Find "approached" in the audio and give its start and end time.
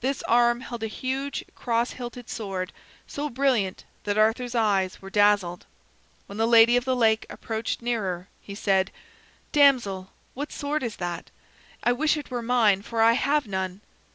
7.28-7.82